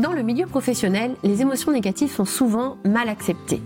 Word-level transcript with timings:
Dans 0.00 0.12
le 0.14 0.22
milieu 0.22 0.46
professionnel, 0.46 1.14
les 1.22 1.42
émotions 1.42 1.72
négatives 1.72 2.10
sont 2.10 2.24
souvent 2.24 2.78
mal 2.86 3.10
acceptées. 3.10 3.60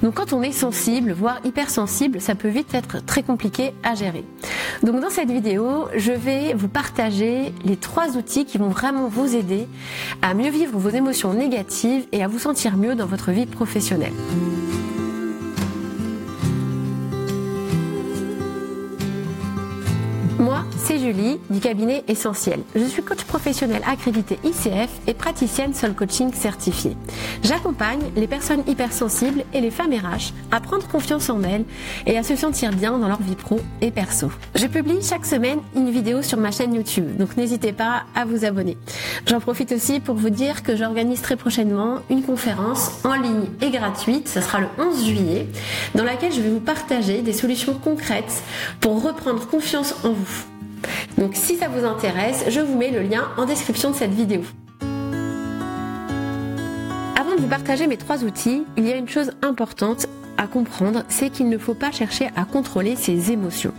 Donc 0.00 0.14
quand 0.14 0.32
on 0.32 0.40
est 0.40 0.52
sensible, 0.52 1.10
voire 1.10 1.40
hypersensible, 1.44 2.20
ça 2.20 2.36
peut 2.36 2.48
vite 2.48 2.72
être 2.72 3.04
très 3.04 3.24
compliqué 3.24 3.74
à 3.82 3.96
gérer. 3.96 4.24
Donc 4.84 5.00
dans 5.00 5.10
cette 5.10 5.32
vidéo, 5.32 5.88
je 5.96 6.12
vais 6.12 6.54
vous 6.54 6.68
partager 6.68 7.52
les 7.64 7.76
trois 7.76 8.16
outils 8.16 8.44
qui 8.44 8.58
vont 8.58 8.68
vraiment 8.68 9.08
vous 9.08 9.34
aider 9.34 9.66
à 10.22 10.34
mieux 10.34 10.50
vivre 10.50 10.78
vos 10.78 10.90
émotions 10.90 11.34
négatives 11.34 12.06
et 12.12 12.22
à 12.22 12.28
vous 12.28 12.38
sentir 12.38 12.76
mieux 12.76 12.94
dans 12.94 13.06
votre 13.06 13.32
vie 13.32 13.46
professionnelle. 13.46 14.12
Du 21.52 21.60
cabinet 21.60 22.02
Essentiel. 22.08 22.60
Je 22.74 22.84
suis 22.84 23.02
coach 23.02 23.24
professionnel 23.24 23.82
accrédité 23.86 24.38
ICF 24.42 24.88
et 25.06 25.14
praticienne 25.14 25.74
Soul 25.74 25.94
Coaching 25.94 26.32
certifiée. 26.32 26.96
J'accompagne 27.42 28.00
les 28.16 28.26
personnes 28.26 28.64
hypersensibles 28.66 29.44
et 29.52 29.60
les 29.60 29.70
femmes 29.70 29.92
RH 29.92 30.32
à 30.50 30.60
prendre 30.60 30.88
confiance 30.88 31.30
en 31.30 31.42
elles 31.42 31.64
et 32.06 32.18
à 32.18 32.22
se 32.22 32.34
sentir 32.34 32.72
bien 32.72 32.98
dans 32.98 33.08
leur 33.08 33.22
vie 33.22 33.36
pro 33.36 33.60
et 33.80 33.90
perso. 33.90 34.30
Je 34.54 34.66
publie 34.66 35.02
chaque 35.02 35.26
semaine 35.26 35.60
une 35.76 35.90
vidéo 35.90 36.22
sur 36.22 36.38
ma 36.38 36.50
chaîne 36.50 36.74
YouTube, 36.74 37.16
donc 37.16 37.36
n'hésitez 37.36 37.72
pas 37.72 38.04
à 38.14 38.24
vous 38.24 38.44
abonner. 38.44 38.76
J'en 39.26 39.40
profite 39.40 39.72
aussi 39.72 40.00
pour 40.00 40.14
vous 40.14 40.30
dire 40.30 40.62
que 40.62 40.74
j'organise 40.74 41.20
très 41.20 41.36
prochainement 41.36 41.98
une 42.10 42.22
conférence 42.22 43.04
en 43.04 43.14
ligne 43.14 43.46
et 43.60 43.70
gratuite, 43.70 44.28
ce 44.28 44.40
sera 44.40 44.60
le 44.60 44.68
11 44.78 45.04
juillet, 45.04 45.46
dans 45.94 46.04
laquelle 46.04 46.32
je 46.32 46.40
vais 46.40 46.50
vous 46.50 46.60
partager 46.60 47.20
des 47.20 47.32
solutions 47.32 47.74
concrètes 47.74 48.42
pour 48.80 49.02
reprendre 49.02 49.46
confiance 49.46 49.94
en 50.04 50.12
vous 50.12 50.51
donc 51.22 51.36
si 51.36 51.56
ça 51.56 51.68
vous 51.68 51.84
intéresse, 51.84 52.46
je 52.48 52.58
vous 52.58 52.76
mets 52.76 52.90
le 52.90 53.00
lien 53.00 53.28
en 53.36 53.44
description 53.44 53.90
de 53.90 53.94
cette 53.94 54.12
vidéo. 54.12 54.42
Avant 57.16 57.36
de 57.36 57.40
vous 57.40 57.46
partager 57.46 57.86
mes 57.86 57.96
trois 57.96 58.24
outils, 58.24 58.64
il 58.76 58.88
y 58.88 58.92
a 58.92 58.96
une 58.96 59.08
chose 59.08 59.30
importante 59.40 60.08
à 60.36 60.48
comprendre, 60.48 61.04
c'est 61.08 61.30
qu'il 61.30 61.48
ne 61.48 61.58
faut 61.58 61.74
pas 61.74 61.92
chercher 61.92 62.30
à 62.34 62.44
contrôler 62.44 62.96
ses 62.96 63.30
émotions. 63.30 63.72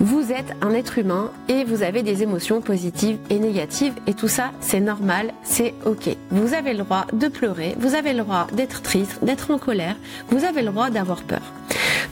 Vous 0.00 0.32
êtes 0.32 0.52
un 0.60 0.74
être 0.74 0.98
humain 0.98 1.30
et 1.46 1.62
vous 1.62 1.84
avez 1.84 2.02
des 2.02 2.24
émotions 2.24 2.60
positives 2.60 3.18
et 3.30 3.38
négatives 3.38 3.94
et 4.08 4.14
tout 4.14 4.26
ça 4.26 4.50
c'est 4.58 4.80
normal, 4.80 5.34
c'est 5.44 5.74
ok. 5.86 6.16
Vous 6.30 6.54
avez 6.54 6.72
le 6.72 6.82
droit 6.82 7.06
de 7.12 7.28
pleurer, 7.28 7.76
vous 7.78 7.94
avez 7.94 8.14
le 8.14 8.24
droit 8.24 8.48
d'être 8.52 8.82
triste, 8.82 9.20
d'être 9.22 9.52
en 9.52 9.58
colère, 9.58 9.94
vous 10.30 10.44
avez 10.44 10.62
le 10.62 10.70
droit 10.72 10.90
d'avoir 10.90 11.22
peur. 11.22 11.52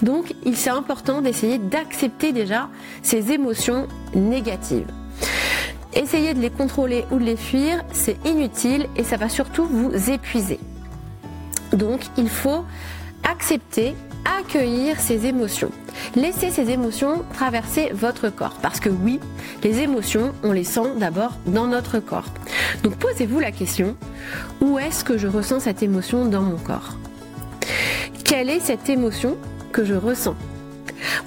Donc, 0.02 0.34
il 0.44 0.55
est 0.55 0.69
important 0.69 1.22
d'essayer 1.22 1.58
d'accepter 1.58 2.33
déjà 2.33 2.69
ces 3.02 3.33
émotions 3.33 3.89
négatives. 4.14 4.89
Essayer 5.94 6.34
de 6.34 6.41
les 6.41 6.50
contrôler 6.50 7.05
ou 7.11 7.19
de 7.19 7.25
les 7.25 7.36
fuir, 7.36 7.83
c'est 7.92 8.17
inutile 8.27 8.86
et 8.97 9.05
ça 9.05 9.17
va 9.17 9.28
surtout 9.28 9.64
vous 9.64 10.11
épuiser. 10.11 10.61
Donc, 11.72 12.00
il 12.19 12.28
faut 12.28 12.64
accepter, 13.24 13.94
accueillir 14.39 15.00
ces 15.00 15.27
émotions. 15.27 15.70
Laissez 16.14 16.50
ces 16.50 16.70
émotions 16.70 17.24
traverser 17.33 17.91
votre 17.92 18.28
corps. 18.28 18.56
Parce 18.62 18.80
que 18.80 18.89
oui, 18.89 19.20
les 19.62 19.80
émotions, 19.80 20.33
on 20.42 20.52
les 20.52 20.64
sent 20.64 20.94
d'abord 20.98 21.33
dans 21.47 21.67
notre 21.67 21.98
corps. 21.98 22.27
Donc 22.83 22.97
posez-vous 22.97 23.41
la 23.41 23.52
question, 23.52 23.97
où 24.61 24.78
est-ce 24.78 25.05
que 25.05 25.19
je 25.19 25.27
ressens 25.27 25.61
cette 25.61 25.83
émotion 25.83 26.27
dans 26.27 26.42
mon 26.42 26.56
corps? 26.56 26.97
Quelle 28.24 28.50
est 28.50 28.61
cette 28.61 28.89
émotion? 28.89 29.36
Que 29.72 29.84
je 29.84 29.95
ressens 29.95 30.34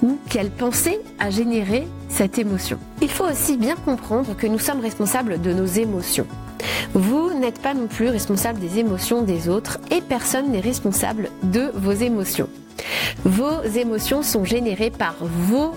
ou 0.02 0.18
quelle 0.28 0.50
pensée 0.50 1.00
a 1.18 1.30
généré 1.30 1.86
cette 2.08 2.38
émotion. 2.38 2.78
Il 3.02 3.10
faut 3.10 3.24
aussi 3.24 3.56
bien 3.56 3.76
comprendre 3.76 4.36
que 4.36 4.46
nous 4.46 4.58
sommes 4.58 4.80
responsables 4.80 5.40
de 5.40 5.52
nos 5.52 5.66
émotions. 5.66 6.26
Vous 6.94 7.32
n'êtes 7.34 7.60
pas 7.60 7.74
non 7.74 7.86
plus 7.86 8.08
responsable 8.08 8.60
des 8.60 8.78
émotions 8.78 9.22
des 9.22 9.48
autres 9.48 9.78
et 9.90 10.00
personne 10.00 10.50
n'est 10.50 10.60
responsable 10.60 11.30
de 11.42 11.70
vos 11.74 11.92
émotions. 11.92 12.48
Vos 13.24 13.62
émotions 13.62 14.22
sont 14.22 14.44
générées 14.44 14.90
par 14.90 15.14
vos 15.20 15.72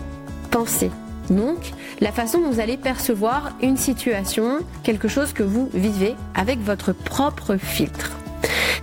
pensées. 0.50 0.92
Donc, 1.30 1.72
la 2.02 2.12
façon 2.12 2.40
dont 2.40 2.52
vous 2.52 2.60
allez 2.60 2.78
percevoir 2.78 3.54
une 3.62 3.78
situation, 3.78 4.60
quelque 4.84 5.08
chose 5.08 5.32
que 5.32 5.44
vous 5.44 5.70
vivez 5.74 6.16
avec 6.36 6.60
votre 6.60 6.92
propre 6.92 7.56
filtre. 7.56 8.12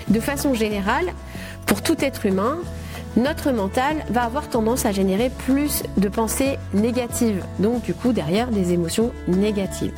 De 0.09 0.21
façon 0.21 0.55
générale, 0.55 1.13
pour 1.67 1.83
tout 1.83 1.97
être 2.03 2.27
humain, 2.27 2.59
notre 3.17 3.51
mental 3.51 4.05
va 4.09 4.23
avoir 4.23 4.49
tendance 4.49 4.87
à 4.87 4.93
générer 4.93 5.31
plus 5.31 5.83
de 5.97 6.09
pensées 6.09 6.59
négatives, 6.75 7.45
donc 7.59 7.83
du 7.83 7.95
coup 7.95 8.13
derrière 8.13 8.49
des 8.49 8.73
émotions 8.73 9.13
négatives. 9.29 9.93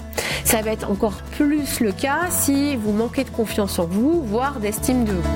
Ça 0.44 0.62
va 0.62 0.72
être 0.72 0.90
encore 0.90 1.22
plus 1.32 1.80
le 1.80 1.92
cas 1.92 2.30
si 2.30 2.76
vous 2.76 2.92
manquez 2.92 3.24
de 3.24 3.30
confiance 3.30 3.78
en 3.78 3.86
vous, 3.86 4.22
voire 4.22 4.60
d'estime 4.60 5.04
de 5.04 5.12
vous. 5.12 5.28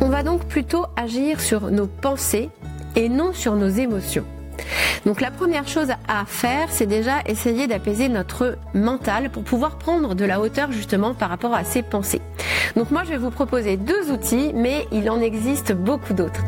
On 0.00 0.08
va 0.08 0.22
donc 0.22 0.44
plutôt 0.44 0.84
agir 0.96 1.40
sur 1.40 1.70
nos 1.70 1.86
pensées 1.86 2.50
et 2.96 3.08
non 3.08 3.32
sur 3.32 3.54
nos 3.54 3.68
émotions. 3.68 4.24
Donc 5.06 5.20
la 5.20 5.30
première 5.30 5.66
chose 5.66 5.90
à 6.08 6.24
faire, 6.26 6.68
c'est 6.70 6.86
déjà 6.86 7.20
essayer 7.26 7.66
d'apaiser 7.66 8.08
notre 8.08 8.56
mental 8.74 9.30
pour 9.30 9.42
pouvoir 9.42 9.76
prendre 9.76 10.14
de 10.14 10.24
la 10.24 10.40
hauteur 10.40 10.72
justement 10.72 11.14
par 11.14 11.28
rapport 11.28 11.54
à 11.54 11.64
ses 11.64 11.82
pensées. 11.82 12.20
Donc 12.76 12.90
moi 12.90 13.02
je 13.04 13.10
vais 13.10 13.18
vous 13.18 13.30
proposer 13.30 13.76
deux 13.76 14.10
outils, 14.10 14.52
mais 14.54 14.86
il 14.92 15.10
en 15.10 15.20
existe 15.20 15.72
beaucoup 15.72 16.14
d'autres. 16.14 16.42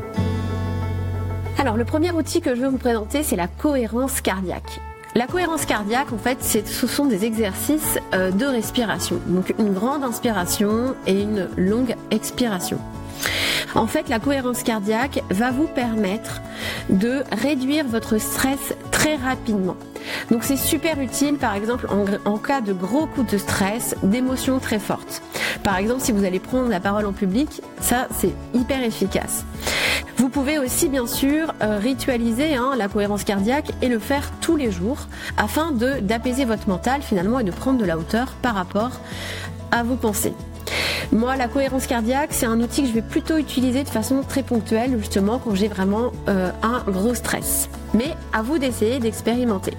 Alors 1.59 1.77
le 1.77 1.85
premier 1.85 2.13
outil 2.13 2.41
que 2.41 2.55
je 2.55 2.61
vais 2.61 2.69
vous 2.69 2.79
présenter, 2.79 3.23
c'est 3.23 3.37
la 3.37 3.47
cohérence 3.47 4.21
cardiaque. 4.21 4.81
La 5.17 5.29
cohérence 5.29 5.65
cardiaque, 5.65 6.13
en 6.13 6.19
fait, 6.19 6.43
ce 6.43 6.87
sont 6.89 7.07
des 7.07 7.25
exercices 7.25 8.01
euh, 8.15 8.33
de 8.33 8.47
respiration. 8.47 9.21
Donc 9.29 9.55
une 9.61 9.73
grande 9.73 10.03
inspiration 10.03 10.97
et 11.07 11.23
une 11.23 11.49
longue 11.57 11.95
expiration. 12.11 12.79
En 13.75 13.87
fait, 13.87 14.09
la 14.09 14.21
cohérence 14.21 14.63
cardiaque 14.63 15.23
va 15.31 15.51
vous 15.51 15.67
permettre 15.67 16.41
de 16.91 17.25
réduire 17.33 17.87
votre 17.87 18.19
stress 18.19 18.75
très 18.91 19.17
rapidement. 19.17 19.77
Donc 20.31 20.45
c'est 20.45 20.57
super 20.57 21.01
utile 21.01 21.37
par 21.37 21.55
exemple 21.55 21.89
en, 22.25 22.39
cas 22.39 22.61
de 22.61 22.73
gros 22.73 23.07
coups 23.07 23.33
de 23.33 23.39
stress, 23.39 23.97
d'émotions 24.03 24.59
très 24.59 24.79
fortes. 24.79 25.23
Par 25.63 25.77
exemple 25.77 26.01
si 26.03 26.13
vous 26.13 26.25
allez 26.25 26.41
prendre 26.41 26.69
la 26.69 26.81
parole 26.81 27.07
en 27.07 27.13
public, 27.13 27.63
ça 27.81 28.07
c'est 28.15 28.33
hyper 28.53 28.83
efficace. 28.83 29.45
Vous 30.17 30.29
pouvez 30.29 30.59
aussi 30.59 30.89
bien 30.89 31.07
sûr 31.07 31.53
euh, 31.63 31.79
ritualiser 31.79 32.55
hein, 32.55 32.73
la 32.77 32.89
cohérence 32.89 33.25
cardiaque 33.25 33.73
et 33.83 33.89
le 33.89 33.99
faire 33.99 34.31
tous 34.41 34.57
les 34.57 34.71
jours 34.71 35.07
afin 35.37 35.73
d'apaiser 35.73 36.45
votre 36.45 36.69
mental 36.69 37.03
finalement 37.03 37.41
et 37.41 37.45
de 37.45 37.51
prendre 37.51 37.79
de 37.79 37.85
la 37.85 37.99
hauteur 37.99 38.33
par 38.43 38.55
rapport 38.55 38.93
à 39.71 39.83
vos 39.83 39.97
pensées. 39.97 40.35
Moi, 41.13 41.37
la 41.37 41.49
cohérence 41.49 41.87
cardiaque, 41.87 42.31
c'est 42.33 42.47
un 42.47 42.61
outil 42.61 42.83
que 42.83 42.89
je 42.89 42.93
vais 42.93 43.03
plutôt 43.03 43.37
utiliser 43.37 43.83
de 43.85 43.89
façon 43.89 44.23
très 44.23 44.43
ponctuelle, 44.43 44.97
justement, 44.99 45.39
quand 45.39 45.55
j'ai 45.55 45.69
vraiment 45.69 46.13
euh, 46.29 46.51
un 46.63 46.91
gros 46.91 47.15
stress. 47.15 47.69
Mais 47.93 48.15
à 48.33 48.43
vous 48.43 48.59
d'essayer 48.59 48.99
d'expérimenter. 48.99 49.75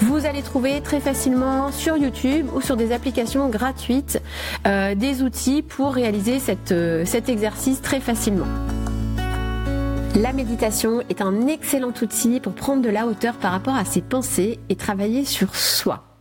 Vous 0.00 0.26
allez 0.26 0.42
trouver 0.42 0.80
très 0.80 1.00
facilement 1.00 1.72
sur 1.72 1.96
YouTube 1.96 2.46
ou 2.54 2.60
sur 2.60 2.76
des 2.76 2.92
applications 2.92 3.48
gratuites 3.48 4.20
euh, 4.66 4.94
des 4.94 5.22
outils 5.22 5.62
pour 5.62 5.94
réaliser 5.94 6.38
euh, 6.70 7.04
cet 7.04 7.28
exercice 7.28 7.80
très 7.82 8.00
facilement. 8.00 8.46
La 10.20 10.32
méditation 10.32 11.00
est 11.08 11.22
un 11.22 11.46
excellent 11.46 11.92
outil 12.02 12.38
pour 12.38 12.52
prendre 12.52 12.82
de 12.82 12.90
la 12.90 13.06
hauteur 13.06 13.34
par 13.34 13.52
rapport 13.52 13.74
à 13.74 13.84
ses 13.84 14.02
pensées 14.02 14.60
et 14.68 14.76
travailler 14.76 15.24
sur 15.24 15.56
soi. 15.56 16.11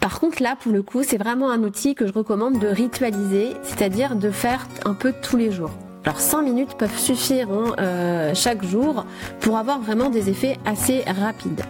Par 0.00 0.18
contre, 0.18 0.42
là, 0.42 0.56
pour 0.58 0.72
le 0.72 0.82
coup, 0.82 1.02
c'est 1.02 1.18
vraiment 1.18 1.50
un 1.50 1.62
outil 1.62 1.94
que 1.94 2.06
je 2.06 2.12
recommande 2.12 2.58
de 2.58 2.68
ritualiser, 2.68 3.52
c'est-à-dire 3.62 4.16
de 4.16 4.30
faire 4.30 4.66
un 4.86 4.94
peu 4.94 5.12
tous 5.22 5.36
les 5.36 5.52
jours. 5.52 5.70
Alors 6.04 6.18
5 6.18 6.40
minutes 6.40 6.74
peuvent 6.78 6.98
suffire 6.98 7.48
hein, 7.52 7.74
euh, 7.78 8.34
chaque 8.34 8.64
jour 8.64 9.04
pour 9.40 9.58
avoir 9.58 9.80
vraiment 9.80 10.08
des 10.08 10.30
effets 10.30 10.56
assez 10.64 11.02
rapides. 11.02 11.62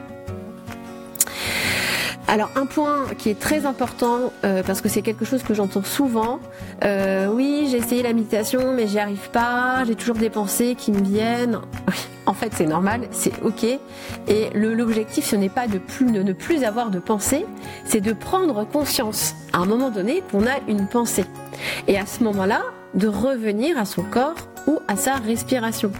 Alors 2.28 2.48
un 2.54 2.66
point 2.66 3.06
qui 3.18 3.28
est 3.28 3.38
très 3.38 3.66
important 3.66 4.32
euh, 4.44 4.62
parce 4.64 4.80
que 4.80 4.88
c'est 4.88 5.02
quelque 5.02 5.24
chose 5.24 5.42
que 5.42 5.52
j'entends 5.52 5.82
souvent. 5.82 6.38
Euh, 6.84 7.26
oui, 7.26 7.66
j'ai 7.68 7.78
essayé 7.78 8.04
la 8.04 8.12
méditation 8.12 8.72
mais 8.72 8.86
j'y 8.86 9.00
arrive 9.00 9.30
pas. 9.30 9.82
J'ai 9.84 9.96
toujours 9.96 10.14
des 10.14 10.30
pensées 10.30 10.76
qui 10.78 10.92
me 10.92 11.02
viennent. 11.02 11.60
En 12.30 12.32
fait, 12.32 12.52
c'est 12.54 12.66
normal, 12.66 13.08
c'est 13.10 13.32
ok. 13.42 13.64
Et 14.28 14.50
l'objectif, 14.54 15.24
ce 15.24 15.34
n'est 15.34 15.48
pas 15.48 15.66
de, 15.66 15.80
ne 16.00 16.32
plus 16.32 16.62
avoir 16.62 16.90
de 16.90 17.00
pensées, 17.00 17.44
c'est 17.84 18.00
de 18.00 18.12
prendre 18.12 18.64
conscience 18.64 19.34
à 19.52 19.58
un 19.58 19.66
moment 19.66 19.90
donné 19.90 20.22
qu'on 20.30 20.46
a 20.46 20.60
une 20.68 20.86
pensée. 20.86 21.24
Et 21.88 21.98
à 21.98 22.06
ce 22.06 22.22
moment-là, 22.22 22.62
de 22.94 23.08
revenir 23.08 23.76
à 23.76 23.84
son 23.84 24.04
corps 24.04 24.36
ou 24.68 24.78
à 24.86 24.94
sa 24.94 25.16
respiration. 25.16 25.90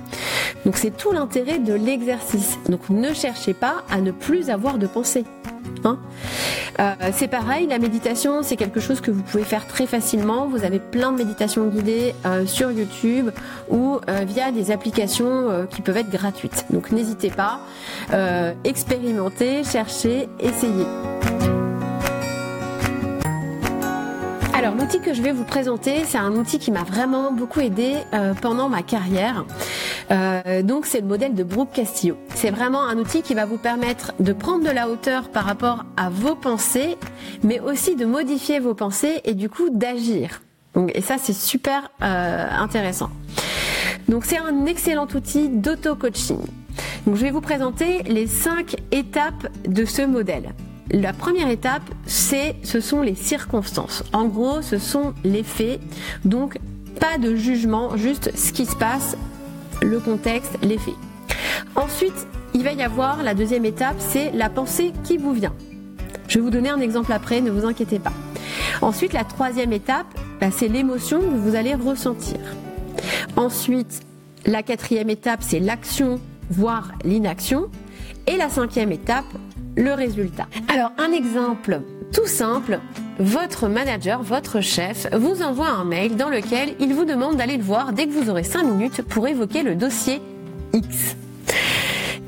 Donc 0.65 0.77
c'est 0.77 0.97
tout 0.97 1.11
l'intérêt 1.11 1.59
de 1.59 1.75
l'exercice. 1.75 2.59
Donc 2.69 2.91
ne 2.91 3.13
cherchez 3.13 3.53
pas 3.53 3.83
à 3.91 4.01
ne 4.01 4.13
plus 4.13 4.51
avoir 4.51 4.79
de 4.79 4.87
pensée. 4.87 5.25
Hein. 5.83 5.99
Euh, 6.79 6.95
c'est 7.13 7.29
pareil, 7.29 7.67
la 7.67 7.79
méditation, 7.79 8.43
c'est 8.43 8.57
quelque 8.57 8.81
chose 8.81 9.01
que 9.01 9.11
vous 9.11 9.23
pouvez 9.23 9.45
faire 9.45 9.67
très 9.67 9.87
facilement. 9.87 10.47
Vous 10.47 10.65
avez 10.65 10.79
plein 10.79 11.13
de 11.13 11.19
méditations 11.19 11.67
guidées 11.67 12.15
euh, 12.25 12.47
sur 12.47 12.71
YouTube 12.71 13.31
ou 13.69 13.99
euh, 14.09 14.25
via 14.27 14.51
des 14.53 14.71
applications 14.71 15.67
qui 15.71 15.83
peuvent 15.83 15.97
être 15.97 16.11
gratuites. 16.11 16.67
Donc 16.71 16.93
n'hésitez 16.93 17.31
pas, 17.31 17.61
expérimentez, 18.65 19.65
cherchez, 19.65 20.29
essayez. 20.39 20.87
Alors 24.55 24.75
l'outil 24.75 25.01
que 25.01 25.15
je 25.15 25.23
vais 25.23 25.33
vous 25.33 25.45
présenter, 25.45 26.05
c'est 26.05 26.19
un 26.19 26.33
outil 26.33 26.59
qui 26.59 26.71
m'a 26.71 26.85
vraiment 26.85 27.33
beaucoup 27.33 27.61
aidé 27.61 27.95
pendant 28.41 28.69
ma 28.69 28.83
carrière. 28.83 29.45
Donc 30.63 30.87
c'est 30.87 31.01
le 31.01 31.07
modèle 31.07 31.35
de 31.35 31.45
Brooke 31.45 31.73
Castillo. 31.73 32.17
C'est 32.41 32.51
vraiment 32.51 32.85
un 32.85 32.97
outil 32.97 33.21
qui 33.21 33.35
va 33.35 33.45
vous 33.45 33.59
permettre 33.59 34.15
de 34.19 34.33
prendre 34.33 34.65
de 34.65 34.71
la 34.71 34.89
hauteur 34.89 35.29
par 35.29 35.45
rapport 35.45 35.85
à 35.99 36.09
vos 36.09 36.35
pensées, 36.35 36.97
mais 37.43 37.61
aussi 37.61 37.97
de 37.97 38.07
modifier 38.07 38.61
vos 38.61 38.73
pensées 38.73 39.21
et 39.27 39.35
du 39.35 39.51
coup 39.51 39.69
d'agir. 39.69 40.41
et 40.95 41.03
ça 41.03 41.17
c'est 41.19 41.35
super 41.35 41.91
euh, 42.01 42.49
intéressant. 42.51 43.11
Donc 44.09 44.25
c'est 44.25 44.39
un 44.39 44.65
excellent 44.65 45.07
outil 45.15 45.51
d'auto-coaching. 45.51 46.39
Donc 47.07 47.17
je 47.17 47.21
vais 47.21 47.31
vous 47.31 47.43
présenter 47.43 48.05
les 48.05 48.27
cinq 48.27 48.77
étapes 48.91 49.47
de 49.69 49.85
ce 49.85 50.01
modèle. 50.01 50.55
La 50.91 51.13
première 51.13 51.51
étape, 51.51 51.83
c'est, 52.07 52.57
ce 52.63 52.81
sont 52.81 53.03
les 53.03 53.17
circonstances. 53.17 54.03
En 54.15 54.25
gros, 54.25 54.63
ce 54.63 54.79
sont 54.79 55.13
les 55.25 55.43
faits. 55.43 55.79
Donc, 56.25 56.59
pas 57.01 57.19
de 57.19 57.37
jugement, 57.37 57.99
juste 57.99 58.35
ce 58.35 58.51
qui 58.51 58.65
se 58.65 58.77
passe, 58.77 59.19
le 59.83 60.01
contexte, 60.01 60.57
les 60.63 60.79
faits. 60.79 60.95
Ensuite, 61.81 62.27
il 62.53 62.63
va 62.63 62.73
y 62.73 62.83
avoir 62.83 63.23
la 63.23 63.33
deuxième 63.33 63.65
étape, 63.65 63.97
c'est 63.99 64.33
la 64.33 64.51
pensée 64.51 64.93
qui 65.03 65.17
vous 65.17 65.33
vient. 65.33 65.55
Je 66.29 66.39
vais 66.39 66.45
vous 66.45 66.51
donner 66.51 66.69
un 66.69 66.81
exemple 66.81 67.11
après, 67.11 67.41
ne 67.41 67.51
vous 67.51 67.65
inquiétez 67.65 67.99
pas. 67.99 68.13
Ensuite, 68.83 69.15
la 69.15 69.25
troisième 69.25 69.73
étape, 69.73 70.07
bah, 70.43 70.51
c'est 70.51 70.69
l'émotion 70.69 71.21
que 71.21 71.25
vous 71.25 71.55
allez 71.55 71.75
ressentir. 71.75 72.39
Ensuite, 73.35 74.01
la 74.45 74.63
quatrième 74.63 75.09
étape, 75.09 75.41
c'est 75.43 75.59
l'action, 75.59 76.21
voire 76.51 76.93
l'inaction. 77.03 77.71
Et 78.27 78.37
la 78.37 78.51
cinquième 78.51 78.93
étape, 78.93 79.25
le 79.75 79.95
résultat. 79.95 80.49
Alors 80.69 80.93
un 80.99 81.13
exemple 81.13 81.81
tout 82.13 82.27
simple, 82.27 82.79
votre 83.19 83.69
manager, 83.69 84.23
votre 84.23 84.61
chef 84.61 85.07
vous 85.15 85.43
envoie 85.43 85.71
un 85.71 85.85
mail 85.85 86.17
dans 86.17 86.29
lequel 86.29 86.75
il 86.79 86.93
vous 86.93 87.07
demande 87.07 87.37
d'aller 87.37 87.57
le 87.57 87.63
voir 87.63 87.95
dès 87.95 88.07
que 88.07 88.13
vous 88.13 88.29
aurez 88.29 88.45
5 88.45 88.65
minutes 88.65 89.03
pour 89.03 89.27
évoquer 89.27 89.63
le 89.63 89.75
dossier 89.77 90.21
X. 90.75 91.17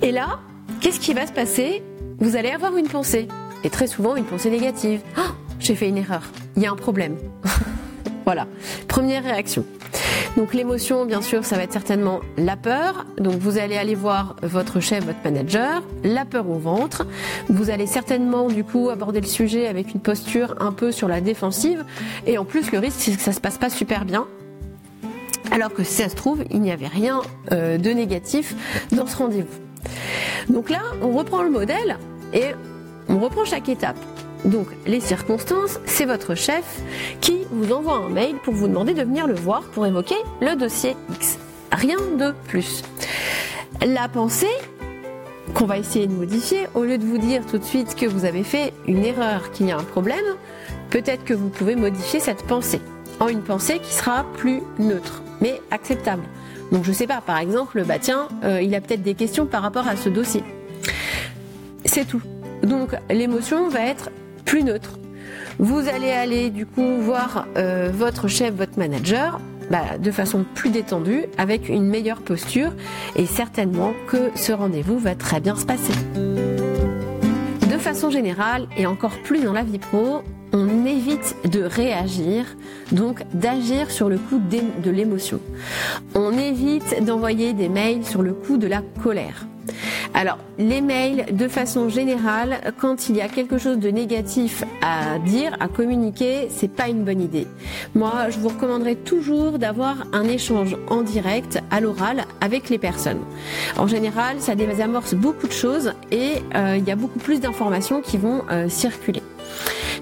Et 0.03 0.11
là, 0.11 0.41
qu'est-ce 0.81 0.99
qui 0.99 1.15
va 1.15 1.29
se 1.29 1.33
passer? 1.33 1.81
Vous 2.19 2.35
allez 2.35 2.51
avoir 2.51 2.77
une 2.77 2.89
pensée, 2.89 3.29
et 3.63 3.71
très 3.71 3.87
souvent 3.87 4.17
une 4.17 4.25
pensée 4.25 4.51
négative. 4.51 5.01
Oh, 5.17 5.31
j'ai 5.61 5.77
fait 5.77 5.89
une 5.89 5.97
erreur, 5.97 6.23
il 6.57 6.63
y 6.63 6.67
a 6.67 6.73
un 6.73 6.77
problème. 6.77 7.17
voilà, 8.25 8.49
première 8.89 9.23
réaction. 9.23 9.65
Donc 10.37 10.55
l'émotion, 10.55 11.05
bien 11.05 11.23
sûr, 11.23 11.45
ça 11.45 11.57
va 11.57 11.63
être 11.63 11.73
certainement 11.73 12.21
la 12.37 12.57
peur. 12.57 13.07
Donc 13.19 13.35
vous 13.35 13.59
allez 13.59 13.77
aller 13.77 13.95
voir 13.95 14.35
votre 14.43 14.81
chef, 14.81 15.05
votre 15.05 15.21
manager, 15.23 15.85
la 16.03 16.25
peur 16.25 16.49
au 16.49 16.59
ventre. 16.59 17.07
Vous 17.49 17.71
allez 17.71 17.87
certainement 17.87 18.49
du 18.49 18.65
coup 18.65 18.91
aborder 18.91 19.21
le 19.21 19.27
sujet 19.27 19.69
avec 19.69 19.95
une 19.95 20.01
posture 20.01 20.57
un 20.59 20.73
peu 20.73 20.91
sur 20.91 21.07
la 21.07 21.21
défensive. 21.21 21.85
Et 22.27 22.39
en 22.39 22.45
plus, 22.45 22.73
le 22.73 22.79
risque, 22.81 22.99
c'est 22.99 23.13
que 23.13 23.23
ça 23.23 23.33
se 23.33 23.41
passe 23.41 23.59
pas 23.59 23.71
super 23.71 24.05
bien. 24.05 24.27
Alors 25.53 25.73
que 25.73 25.85
si 25.85 26.03
ça 26.03 26.09
se 26.09 26.17
trouve, 26.17 26.43
il 26.51 26.61
n'y 26.61 26.73
avait 26.73 26.89
rien 26.89 27.21
euh, 27.53 27.77
de 27.79 27.91
négatif 27.91 28.57
dans 28.91 29.07
ce 29.07 29.17
rendez-vous. 29.17 29.72
Donc 30.49 30.71
là, 30.71 30.83
on 31.01 31.11
reprend 31.13 31.43
le 31.43 31.51
modèle 31.51 31.99
et 32.33 32.47
on 33.09 33.19
reprend 33.19 33.45
chaque 33.45 33.69
étape. 33.69 33.97
Donc 34.45 34.67
les 34.87 35.01
circonstances, 35.01 35.79
c'est 35.87 36.05
votre 36.05 36.35
chef 36.35 36.81
qui 37.21 37.39
vous 37.51 37.73
envoie 37.73 37.95
un 37.95 38.09
mail 38.09 38.37
pour 38.43 38.55
vous 38.55 38.67
demander 38.67 38.95
de 38.95 39.03
venir 39.03 39.27
le 39.27 39.35
voir 39.35 39.63
pour 39.63 39.87
évoquer 39.87 40.17
le 40.41 40.57
dossier 40.57 40.97
X. 41.15 41.39
Rien 41.71 41.99
de 42.19 42.35
plus. 42.49 42.83
La 43.87 44.09
pensée 44.09 44.47
qu'on 45.55 45.67
va 45.67 45.79
essayer 45.79 46.07
de 46.07 46.13
modifier, 46.13 46.67
au 46.75 46.85
lieu 46.85 46.99
de 46.99 47.05
vous 47.05 47.19
dire 47.19 47.45
tout 47.47 47.59
de 47.59 47.65
suite 47.65 47.95
que 47.95 48.07
vous 48.07 48.25
avez 48.25 48.43
fait 48.43 48.73
une 48.87 49.05
erreur, 49.05 49.51
qu'il 49.53 49.67
y 49.67 49.73
a 49.73 49.79
un 49.79 49.85
problème, 49.85 50.25
peut-être 50.91 51.25
que 51.25 51.35
vous 51.35 51.49
pouvez 51.49 51.77
modifier 51.77 52.21
cette 52.21 52.45
pensée 52.45 52.81
en 53.21 53.29
une 53.29 53.43
pensée 53.43 53.79
qui 53.79 53.93
sera 53.93 54.25
plus 54.37 54.63
neutre, 54.79 55.23
mais 55.41 55.61
acceptable. 55.71 56.23
Donc 56.73 56.85
je 56.85 56.93
sais 56.93 57.07
pas, 57.07 57.21
par 57.21 57.39
exemple, 57.39 57.85
bah 57.85 57.99
tiens, 58.01 58.29
euh, 58.45 58.63
il 58.63 58.75
a 58.75 58.81
peut-être 58.81 59.03
des 59.03 59.15
questions 59.15 59.47
par 59.47 59.63
rapport 59.63 59.87
à 59.87 59.95
ce 59.95 60.09
dossier. 60.09 60.43
C'est 61.85 62.07
tout. 62.07 62.23
Donc 62.63 62.97
l'émotion 63.11 63.69
va 63.69 63.81
être 63.81 64.11
plus 64.47 64.65
neutre. 64.65 64.99
Vous 65.59 65.89
allez 65.89 66.11
aller 66.11 66.51
du 66.51 66.65
coup 66.65 66.97
voir 67.01 67.47
euh, 67.57 67.91
votre 67.93 68.27
chef, 68.27 68.55
votre 68.55 68.79
manager, 68.79 69.39
bah, 69.71 69.99
de 69.99 70.11
façon 70.11 70.45
plus 70.55 70.71
détendue, 70.71 71.25
avec 71.37 71.69
une 71.69 71.87
meilleure 71.87 72.21
posture, 72.21 72.73
et 73.17 73.27
certainement 73.27 73.93
que 74.09 74.31
ce 74.35 74.53
rendez-vous 74.53 74.99
va 74.99 75.15
très 75.15 75.41
bien 75.41 75.57
se 75.57 75.67
passer. 75.67 75.93
De 76.15 77.79
façon 77.79 78.11
générale, 78.11 78.67
et 78.77 78.87
encore 78.87 79.19
plus 79.25 79.45
dans 79.45 79.53
la 79.53 79.63
vie 79.63 79.79
pro, 79.79 80.23
on 80.53 80.87
évite 80.87 81.37
de 81.51 81.63
réagir, 81.63 82.45
donc 82.91 83.23
d'agir 83.33 83.91
sur 83.91 84.09
le 84.09 84.19
coup 84.19 84.39
de 84.39 84.91
l'émotion. 84.91 85.41
On 86.15 86.33
évite 86.37 87.05
d'envoyer 87.05 87.53
des 87.53 87.69
mails 87.69 88.05
sur 88.05 88.23
le 88.23 88.35
coup 88.35 88.59
de 88.59 88.67
la 88.67 88.83
colère. 89.03 89.47
Alors, 90.15 90.39
les 90.59 90.83
mails, 90.83 91.35
de 91.35 91.49
façon 91.49 91.89
générale, 91.89 92.73
quand 92.79 93.09
il 93.09 93.17
y 93.17 93.23
a 93.23 93.29
quelque 93.29 93.57
chose 93.57 93.79
de 93.79 93.89
négatif 93.89 94.63
à 94.83 95.19
dire, 95.19 95.57
à 95.59 95.69
communiquer, 95.69 96.49
c'est 96.51 96.71
pas 96.71 96.89
une 96.89 97.03
bonne 97.03 97.21
idée. 97.21 97.47
Moi, 97.95 98.29
je 98.29 98.39
vous 98.39 98.49
recommanderais 98.49 98.95
toujours 98.95 99.59
d'avoir 99.59 100.05
un 100.13 100.25
échange 100.25 100.77
en 100.91 101.01
direct, 101.01 101.61
à 101.71 101.81
l'oral, 101.81 102.25
avec 102.43 102.69
les 102.69 102.79
personnes. 102.79 103.21
En 103.79 103.87
général, 103.87 104.37
ça 104.41 104.55
désamorce 104.55 105.15
beaucoup 105.15 105.47
de 105.47 105.53
choses 105.53 105.95
et 106.11 106.35
euh, 106.55 106.77
il 106.77 106.87
y 106.87 106.91
a 106.91 106.97
beaucoup 106.97 107.19
plus 107.19 107.41
d'informations 107.41 108.03
qui 108.03 108.19
vont 108.19 108.43
euh, 108.51 108.69
circuler. 108.69 109.23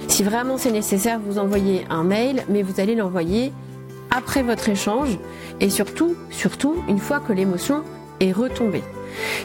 Si 0.08 0.24
vraiment 0.24 0.58
c'est 0.58 0.72
nécessaire, 0.72 1.20
vous 1.24 1.38
envoyez 1.38 1.86
un 1.88 2.02
mail, 2.02 2.42
mais 2.48 2.62
vous 2.62 2.80
allez 2.80 2.96
l'envoyer 2.96 3.52
après 4.10 4.42
votre 4.42 4.68
échange 4.68 5.18
et 5.60 5.70
surtout, 5.70 6.16
surtout, 6.30 6.74
une 6.88 6.98
fois 6.98 7.20
que 7.20 7.32
l'émotion 7.32 7.84
est 8.18 8.32
retombée. 8.32 8.82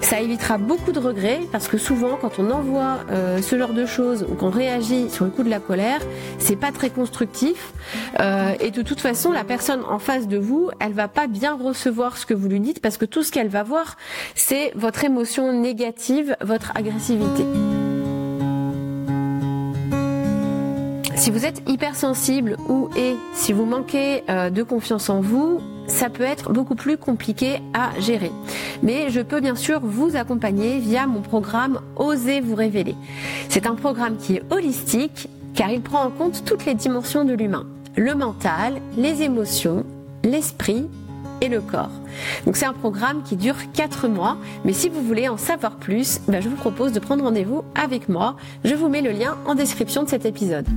Ça 0.01 0.21
évitera 0.21 0.57
beaucoup 0.57 0.91
de 0.91 0.99
regrets 0.99 1.41
parce 1.51 1.67
que 1.67 1.77
souvent 1.77 2.17
quand 2.19 2.39
on 2.39 2.51
envoie 2.51 2.99
euh, 3.11 3.41
ce 3.41 3.57
genre 3.57 3.73
de 3.73 3.85
choses 3.85 4.25
ou 4.29 4.35
qu'on 4.35 4.49
réagit 4.49 5.09
sur 5.09 5.25
le 5.25 5.31
coup 5.31 5.43
de 5.43 5.49
la 5.49 5.59
colère, 5.59 6.01
c'est 6.39 6.55
pas 6.55 6.71
très 6.71 6.89
constructif 6.89 7.73
euh, 8.19 8.53
et 8.59 8.71
de 8.71 8.81
toute 8.81 8.99
façon 8.99 9.31
la 9.31 9.43
personne 9.43 9.81
en 9.89 9.99
face 9.99 10.27
de 10.27 10.37
vous, 10.37 10.69
elle 10.79 10.93
va 10.93 11.07
pas 11.07 11.27
bien 11.27 11.55
recevoir 11.55 12.17
ce 12.17 12.25
que 12.25 12.33
vous 12.33 12.47
lui 12.47 12.59
dites 12.59 12.81
parce 12.81 12.97
que 12.97 13.05
tout 13.05 13.23
ce 13.23 13.31
qu'elle 13.31 13.49
va 13.49 13.63
voir, 13.63 13.97
c'est 14.35 14.71
votre 14.75 15.03
émotion 15.03 15.53
négative, 15.53 16.35
votre 16.41 16.75
agressivité. 16.75 17.45
Si 21.15 21.31
vous 21.31 21.45
êtes 21.45 21.63
hypersensible 21.67 22.57
ou 22.67 22.89
et 22.97 23.15
si 23.33 23.53
vous 23.53 23.65
manquez 23.65 24.23
euh, 24.29 24.49
de 24.49 24.63
confiance 24.63 25.09
en 25.09 25.21
vous, 25.21 25.61
ça 25.87 26.09
peut 26.09 26.23
être 26.23 26.51
beaucoup 26.51 26.75
plus 26.75 26.97
compliqué 26.97 27.61
à 27.73 27.97
gérer. 27.99 28.31
Mais 28.83 29.09
je 29.09 29.21
peux 29.21 29.39
bien 29.39 29.55
sûr 29.55 29.79
vous 29.81 30.17
accompagner 30.17 30.79
via 30.79 31.07
mon 31.07 31.21
programme 31.21 31.79
Osez 31.95 32.41
vous 32.41 32.55
révéler. 32.55 32.95
C'est 33.47 33.65
un 33.65 33.75
programme 33.75 34.17
qui 34.17 34.35
est 34.35 34.43
holistique 34.51 35.29
car 35.53 35.71
il 35.71 35.81
prend 35.81 36.03
en 36.03 36.09
compte 36.09 36.43
toutes 36.43 36.65
les 36.65 36.73
dimensions 36.73 37.23
de 37.23 37.33
l'humain. 37.33 37.65
Le 37.95 38.13
mental, 38.13 38.81
les 38.97 39.21
émotions, 39.21 39.85
l'esprit 40.23 40.85
et 41.39 41.47
le 41.47 41.61
corps. 41.61 41.91
Donc 42.45 42.57
c'est 42.57 42.65
un 42.65 42.73
programme 42.73 43.23
qui 43.23 43.37
dure 43.37 43.55
4 43.73 44.09
mois, 44.09 44.37
mais 44.65 44.73
si 44.73 44.89
vous 44.89 45.01
voulez 45.01 45.29
en 45.29 45.37
savoir 45.37 45.77
plus, 45.77 46.19
ben, 46.27 46.41
je 46.41 46.49
vous 46.49 46.57
propose 46.57 46.91
de 46.91 46.99
prendre 46.99 47.23
rendez-vous 47.23 47.63
avec 47.73 48.09
moi. 48.09 48.35
Je 48.65 48.75
vous 48.75 48.89
mets 48.89 49.01
le 49.01 49.11
lien 49.11 49.37
en 49.45 49.55
description 49.55 50.03
de 50.03 50.09
cet 50.09 50.25
épisode. 50.25 50.67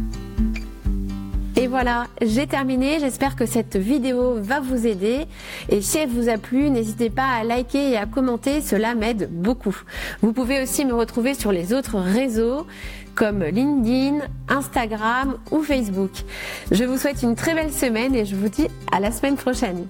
Et 1.58 1.66
voilà, 1.66 2.06
j'ai 2.22 2.46
terminé. 2.46 3.00
J'espère 3.00 3.34
que 3.34 3.44
cette 3.44 3.76
vidéo 3.76 4.34
va 4.36 4.60
vous 4.60 4.86
aider. 4.86 5.26
Et 5.68 5.80
si 5.80 5.98
elle 5.98 6.08
vous 6.08 6.28
a 6.28 6.38
plu, 6.38 6.70
n'hésitez 6.70 7.10
pas 7.10 7.26
à 7.26 7.42
liker 7.42 7.90
et 7.90 7.96
à 7.96 8.06
commenter. 8.06 8.60
Cela 8.60 8.94
m'aide 8.94 9.28
beaucoup. 9.28 9.76
Vous 10.22 10.32
pouvez 10.32 10.62
aussi 10.62 10.84
me 10.84 10.94
retrouver 10.94 11.34
sur 11.34 11.50
les 11.50 11.72
autres 11.72 11.98
réseaux 11.98 12.64
comme 13.16 13.42
LinkedIn, 13.42 14.20
Instagram 14.48 15.36
ou 15.50 15.64
Facebook. 15.64 16.12
Je 16.70 16.84
vous 16.84 16.96
souhaite 16.96 17.24
une 17.24 17.34
très 17.34 17.56
belle 17.56 17.72
semaine 17.72 18.14
et 18.14 18.24
je 18.24 18.36
vous 18.36 18.48
dis 18.48 18.68
à 18.92 19.00
la 19.00 19.10
semaine 19.10 19.34
prochaine. 19.34 19.88